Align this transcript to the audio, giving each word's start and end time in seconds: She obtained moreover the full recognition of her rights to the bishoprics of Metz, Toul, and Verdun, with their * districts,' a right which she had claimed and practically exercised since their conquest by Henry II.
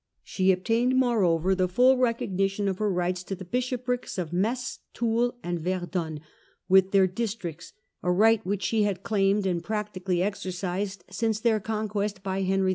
She 0.23 0.51
obtained 0.51 0.95
moreover 0.95 1.53
the 1.53 1.67
full 1.67 1.95
recognition 1.95 2.67
of 2.67 2.79
her 2.79 2.89
rights 2.91 3.21
to 3.21 3.35
the 3.35 3.45
bishoprics 3.45 4.17
of 4.17 4.33
Metz, 4.33 4.79
Toul, 4.95 5.35
and 5.43 5.59
Verdun, 5.61 6.21
with 6.67 6.89
their 6.89 7.05
* 7.07 7.07
districts,' 7.21 7.73
a 8.01 8.11
right 8.11 8.43
which 8.43 8.63
she 8.63 8.81
had 8.81 9.03
claimed 9.03 9.45
and 9.45 9.63
practically 9.63 10.23
exercised 10.23 11.03
since 11.11 11.39
their 11.39 11.59
conquest 11.59 12.23
by 12.23 12.41
Henry 12.41 12.69
II. 12.69 12.69